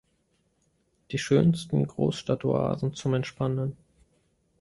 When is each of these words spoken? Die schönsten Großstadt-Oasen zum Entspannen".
Die 1.11 1.19
schönsten 1.19 1.85
Großstadt-Oasen 1.85 2.95
zum 2.95 3.13
Entspannen". 3.13 3.77